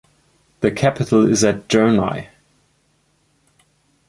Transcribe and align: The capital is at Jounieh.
The 0.61 0.71
capital 0.71 1.29
is 1.29 1.43
at 1.43 1.67
Jounieh. 1.67 2.27